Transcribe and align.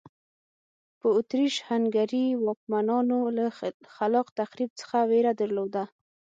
په 0.99 1.07
اتریش 1.19 1.55
هنګري 1.69 2.25
واکمنانو 2.45 3.19
له 3.37 3.45
خلاق 3.95 4.27
تخریب 4.39 4.71
څخه 4.79 4.97
وېره 5.09 5.31
درلوده. 5.41 5.83